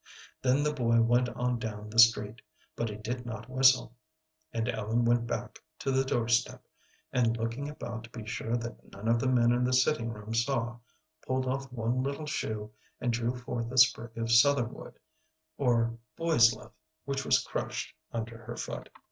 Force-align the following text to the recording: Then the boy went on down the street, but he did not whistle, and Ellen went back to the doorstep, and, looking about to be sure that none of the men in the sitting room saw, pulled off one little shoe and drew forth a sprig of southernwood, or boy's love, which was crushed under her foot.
Then 0.41 0.63
the 0.63 0.73
boy 0.73 0.99
went 0.99 1.29
on 1.29 1.59
down 1.59 1.91
the 1.91 1.99
street, 1.99 2.41
but 2.75 2.89
he 2.89 2.95
did 2.95 3.23
not 3.23 3.47
whistle, 3.47 3.93
and 4.51 4.67
Ellen 4.67 5.05
went 5.05 5.27
back 5.27 5.59
to 5.77 5.91
the 5.91 6.03
doorstep, 6.03 6.65
and, 7.13 7.37
looking 7.37 7.69
about 7.69 8.05
to 8.05 8.09
be 8.09 8.25
sure 8.25 8.57
that 8.57 8.91
none 8.91 9.07
of 9.07 9.19
the 9.19 9.27
men 9.27 9.51
in 9.51 9.63
the 9.63 9.73
sitting 9.73 10.09
room 10.09 10.33
saw, 10.33 10.77
pulled 11.27 11.45
off 11.45 11.71
one 11.71 12.01
little 12.01 12.25
shoe 12.25 12.71
and 12.99 13.13
drew 13.13 13.37
forth 13.37 13.71
a 13.71 13.77
sprig 13.77 14.17
of 14.17 14.31
southernwood, 14.31 14.95
or 15.59 15.99
boy's 16.15 16.51
love, 16.51 16.71
which 17.05 17.23
was 17.23 17.37
crushed 17.45 17.93
under 18.11 18.39
her 18.45 18.57
foot. 18.57 18.89